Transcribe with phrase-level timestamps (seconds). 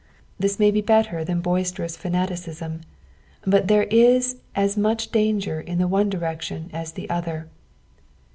[0.39, 2.81] This may be better than boisterous fanaticism,
[3.45, 7.47] but there is as much dangerin the ouc direction as the other.